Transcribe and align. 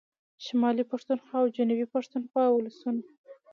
شمالي 0.45 0.83
پښتونخوا 0.91 1.37
او 1.41 1.53
جنوبي 1.57 1.85
پښتونخوا 1.95 2.43
ولسونو 2.51 3.03